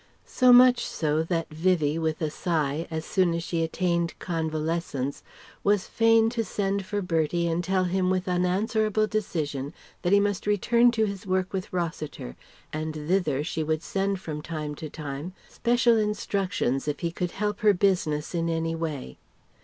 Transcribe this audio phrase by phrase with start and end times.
[0.25, 5.21] So much so, that Vivie with a sigh, as soon as she attained convalescence
[5.63, 10.47] was fain to send for Bertie and tell him with unanswerable decision that he must
[10.47, 12.35] return to his work with Rossiter
[12.73, 17.59] and thither she would send from time to time special instructions if he could help
[17.59, 19.19] her business in any way.